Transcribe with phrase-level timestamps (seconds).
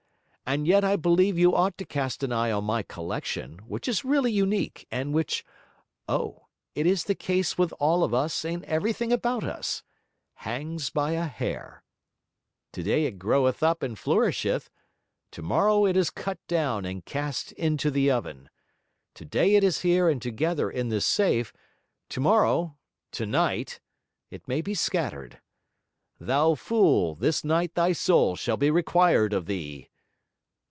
[0.43, 4.03] 'And yet I believe you ought to cast an eye on my collection, which is
[4.03, 5.45] really unique, and which
[6.09, 6.47] oh!
[6.75, 9.81] it is the case with all of us and everything about us!
[10.33, 11.85] hangs by a hair.
[12.73, 14.69] Today it groweth up and flourisheth;
[15.31, 18.49] tomorrow it is cut down and cast into the oven.
[19.13, 21.53] Today it is here and together in this safe;
[22.09, 22.75] tomorrow
[23.13, 23.79] tonight!
[24.29, 25.39] it may be scattered.
[26.19, 29.87] Thou fool, this night thy soul shall be required of thee.'